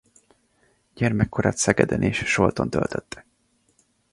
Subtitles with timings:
[0.93, 3.25] Gyermekkorát Szegeden és Solton töltötte.